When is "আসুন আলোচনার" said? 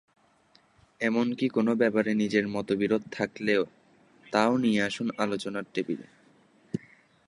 4.81-5.63